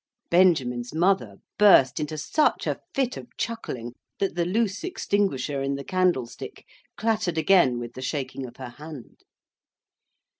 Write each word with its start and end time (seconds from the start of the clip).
Benjamin's 0.31 0.95
mother 0.95 1.35
burst 1.59 1.99
into 1.99 2.17
such 2.17 2.65
a 2.65 2.79
fit 2.95 3.17
of 3.17 3.27
chuckling 3.37 3.93
that 4.17 4.33
the 4.33 4.45
loose 4.45 4.83
extinguisher 4.83 5.61
in 5.61 5.75
the 5.75 5.83
candlestick 5.83 6.65
clattered 6.97 7.37
again 7.37 7.77
with 7.77 7.93
the 7.93 8.01
shaking 8.01 8.47
of 8.47 8.57
her 8.57 8.69
hand. 8.69 9.21